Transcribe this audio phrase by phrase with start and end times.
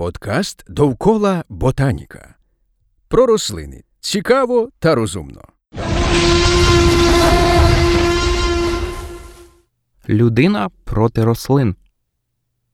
[0.00, 2.34] Подкаст довкола ботаніка.
[3.08, 5.42] Про рослини цікаво та розумно.
[10.08, 11.76] Людина проти рослин.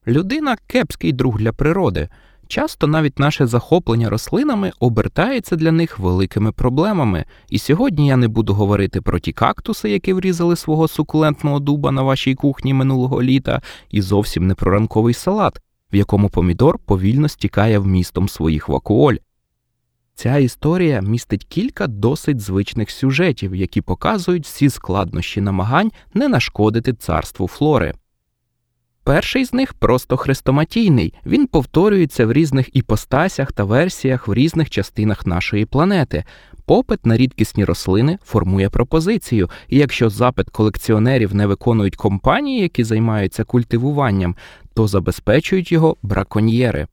[0.07, 2.09] Людина кепський друг для природи.
[2.49, 7.25] Часто навіть наше захоплення рослинами обертається для них великими проблемами.
[7.49, 12.03] І сьогодні я не буду говорити про ті кактуси, які врізали свого сукулентного дуба на
[12.03, 15.61] вашій кухні минулого літа, і зовсім не про ранковий салат,
[15.93, 19.17] в якому помідор повільно стікає вмістом своїх вакуоль.
[20.15, 27.49] Ця історія містить кілька досить звичних сюжетів, які показують всі складнощі намагань не нашкодити царству
[27.49, 27.95] флори.
[29.05, 35.27] Перший з них просто хрестоматійний, він повторюється в різних іпостасях та версіях в різних частинах
[35.27, 36.25] нашої планети.
[36.67, 43.45] Попит на рідкісні рослини формує пропозицію, і якщо запит колекціонерів не виконують компанії, які займаються
[43.45, 44.37] культивуванням,
[44.75, 46.87] то забезпечують його браконьєри.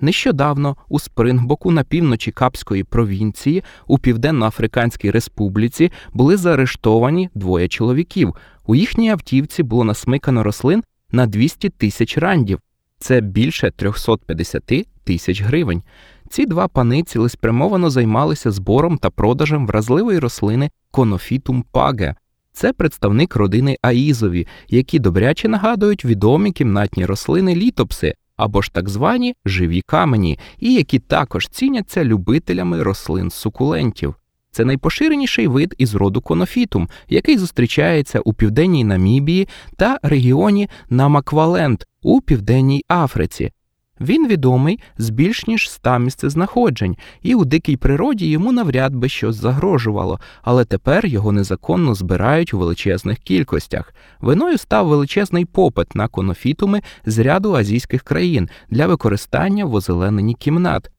[0.00, 8.34] Нещодавно у Спрингбоку на півночі Капської провінції у Південно-Африканській Республіці були заарештовані двоє чоловіків.
[8.66, 12.58] У їхній автівці було насмикано рослин на 200 тисяч рандів,
[12.98, 15.82] це більше 350 тисяч гривень.
[16.30, 22.14] Ці два пани цілеспрямовано займалися збором та продажем вразливої рослини Конофітум паге.
[22.52, 29.34] Це представник родини Аїзові, які добряче нагадують відомі кімнатні рослини літопси або ж так звані
[29.44, 34.14] живі камені, і які також ціняться любителями рослин сукулентів.
[34.50, 42.20] Це найпоширеніший вид із роду конофітум, який зустрічається у південній Намібії та регіоні Намаквалент у
[42.20, 43.52] південній Африці.
[44.00, 49.36] Він відомий з більш ніж ста місцезнаходжень, і у дикій природі йому навряд би щось
[49.36, 53.94] загрожувало, але тепер його незаконно збирають у величезних кількостях.
[54.20, 60.90] Виною став величезний попит на конофітуми з ряду азійських країн для використання в озелененні кімнат.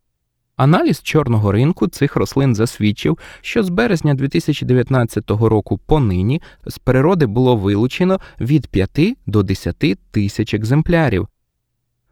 [0.58, 7.56] Аналіз чорного ринку цих рослин засвідчив, що з березня 2019 року понині з природи було
[7.56, 11.28] вилучено від 5 до 10 тисяч екземплярів.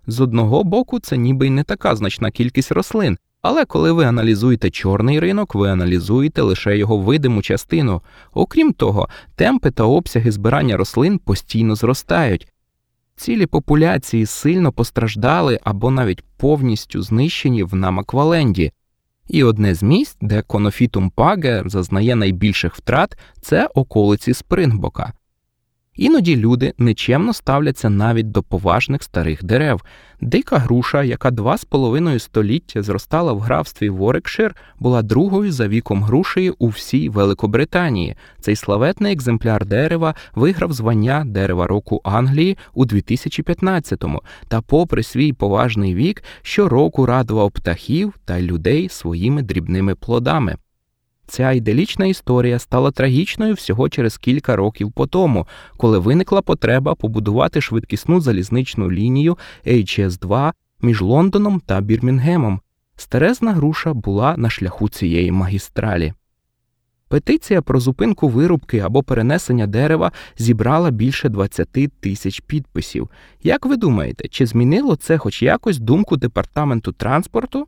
[0.07, 4.69] З одного боку, це ніби й не така значна кількість рослин, але коли ви аналізуєте
[4.69, 8.01] чорний ринок, ви аналізуєте лише його видиму частину.
[8.33, 12.47] Окрім того, темпи та обсяги збирання рослин постійно зростають.
[13.15, 18.71] Цілі популяції сильно постраждали або навіть повністю знищені в Намакваленді.
[19.27, 25.13] І одне з місць, де конофітум паге зазнає найбільших втрат, це околиці Спрингбока.
[25.95, 29.81] Іноді люди нечемно ставляться навіть до поважних старих дерев.
[30.21, 36.03] Дика груша, яка два з половиною століття зростала в графстві Ворекшир, була другою за віком
[36.03, 38.15] грушею у всій Великобританії.
[38.39, 45.95] Цей славетний екземпляр дерева виграв звання дерева року Англії у 2015-му, та, попри свій поважний
[45.95, 50.55] вік, щороку радував птахів та людей своїми дрібними плодами.
[51.27, 55.47] Ця іделічна історія стала трагічною всього через кілька років по тому,
[55.77, 62.59] коли виникла потреба побудувати швидкісну залізничну лінію HS2 між Лондоном та Бірмінгемом.
[62.95, 66.13] Старезна груша була на шляху цієї магістралі.
[67.07, 71.69] Петиція про зупинку вирубки або перенесення дерева зібрала більше 20
[71.99, 73.09] тисяч підписів.
[73.43, 77.67] Як ви думаєте, чи змінило це хоч якось думку департаменту транспорту?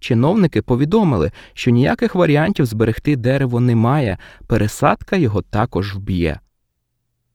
[0.00, 6.40] Чиновники повідомили, що ніяких варіантів зберегти дерево немає, пересадка його також вб'є.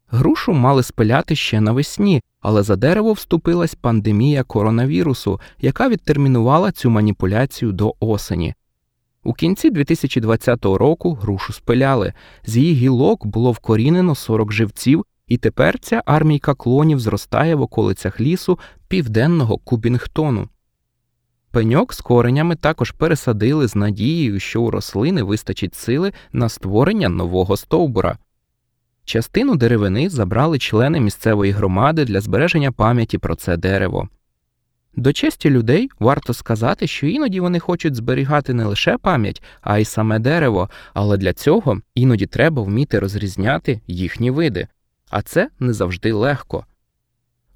[0.08, 7.72] Грушу мали спиляти ще навесні, але за дерево вступилась пандемія коронавірусу, яка відтермінувала цю маніпуляцію
[7.72, 8.54] до осені.
[9.24, 12.14] У кінці 2020 року грушу спиляли,
[12.46, 18.22] з її гілок було вкорінено 40 живців, і тепер ця армійка клонів зростає в околицях
[18.22, 20.50] лісу південного Кубінгтону.
[21.56, 27.58] Пеньок з коренями також пересадили з надією, що у рослини вистачить сили на створення нового
[27.58, 28.18] стовбура.
[29.06, 34.10] Частину деревини забрали члени місцевої громади для збереження пам'яті про це дерево.
[34.96, 39.86] До честі людей варто сказати, що іноді вони хочуть зберігати не лише пам'ять, а й
[39.86, 44.68] саме дерево, але для цього іноді треба вміти розрізняти їхні види,
[45.10, 46.66] а це не завжди легко.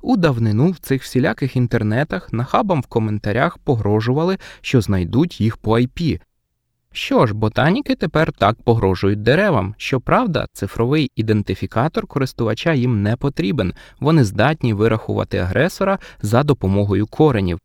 [0.01, 6.19] У давнину в цих всіляких інтернетах нахабам в коментарях погрожували, що знайдуть їх по IP.
[6.91, 9.75] Що ж, ботаніки тепер так погрожують деревам.
[9.77, 17.59] Щоправда, цифровий ідентифікатор користувача їм не потрібен, вони здатні вирахувати агресора за допомогою коренів.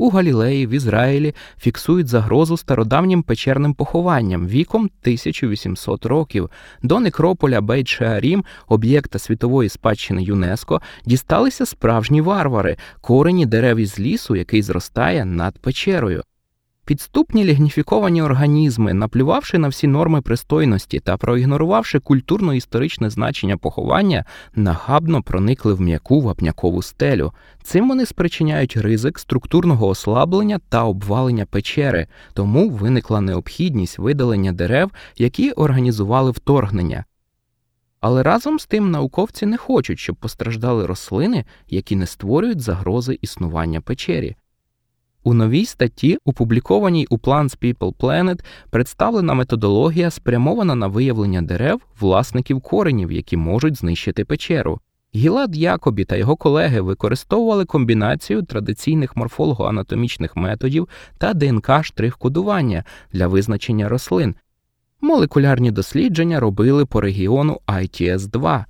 [0.00, 6.50] У Галілеї в Ізраїлі фіксують загрозу стародавнім печерним похованням віком 1800 років.
[6.82, 14.36] До некрополя Бейт Шеарім, об'єкта світової спадщини ЮНЕСКО, дісталися справжні варвари, корені дерев із лісу,
[14.36, 16.22] який зростає над печерою.
[16.88, 24.24] Підступні лігніфіковані організми, наплювавши на всі норми пристойності та проігнорувавши культурно-історичне значення поховання,
[24.54, 27.32] нахабно проникли в м'яку вапнякову стелю.
[27.62, 35.50] Цим вони спричиняють ризик структурного ослаблення та обвалення печери, тому виникла необхідність видалення дерев, які
[35.50, 37.04] організували вторгнення.
[38.00, 43.80] Але разом з тим науковці не хочуть, щоб постраждали рослини, які не створюють загрози існування
[43.80, 44.36] печері.
[45.24, 52.60] У новій статті, опублікованій у Plants People Planet, представлена методологія, спрямована на виявлення дерев власників
[52.60, 54.80] коренів, які можуть знищити печеру.
[55.14, 60.88] Гілад Якобі та його колеги використовували комбінацію традиційних морфолого-анатомічних методів
[61.18, 64.34] та ДНК штрих-кодування для визначення рослин.
[65.00, 68.64] Молекулярні дослідження робили по регіону ITS-2.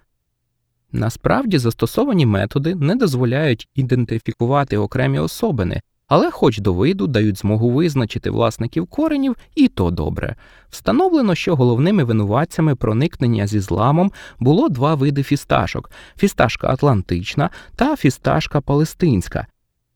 [0.92, 8.30] Насправді застосовані методи не дозволяють ідентифікувати окремі особини, але, хоч до виду, дають змогу визначити
[8.30, 10.36] власників коренів, і то добре.
[10.70, 18.60] Встановлено, що головними винуватцями проникнення зі зламом було два види фісташок: фісташка Атлантична та фісташка
[18.60, 19.46] Палестинська.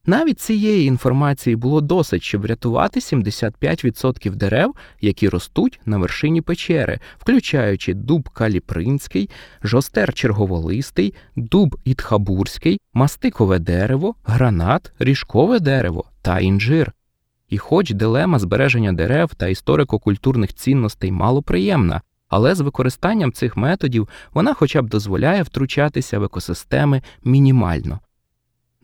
[0.05, 7.93] Навіть цієї інформації було досить, щоб врятувати 75% дерев, які ростуть на вершині печери, включаючи
[7.93, 9.29] дуб каліпринський,
[9.63, 16.93] жостер черговолистий, дуб ітхабурський, мастикове дерево, гранат, ріжкове дерево та інжир.
[17.49, 24.53] І хоч дилема збереження дерев та історико-культурних цінностей малоприємна, але з використанням цих методів вона
[24.53, 27.99] хоча б дозволяє втручатися в екосистеми мінімально.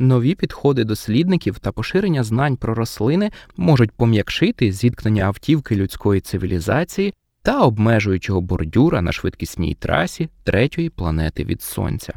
[0.01, 7.61] Нові підходи дослідників та поширення знань про рослини можуть пом'якшити зіткнення автівки людської цивілізації та
[7.61, 12.13] обмежуючого бордюра на швидкісній трасі третьої планети від Сонця.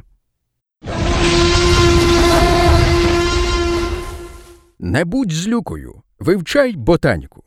[4.79, 7.43] Не будь злюкою, вивчай ботаніку.